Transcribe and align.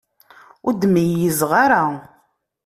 Ur 0.67 0.73
d-meyyzeɣ 0.75 1.51
ara. 1.63 1.83